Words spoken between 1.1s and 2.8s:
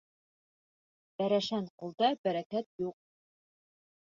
Бәрәшән ҡулда бәрәкәт